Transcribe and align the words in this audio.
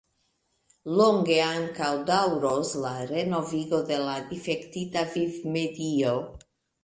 Longe 0.99 1.35
ankaŭ 1.47 1.89
daŭros 2.07 2.71
la 2.85 2.93
renovigo 3.13 3.81
de 3.91 3.99
la 4.07 4.17
difektita 4.31 5.05
vivmedio. 5.17 6.17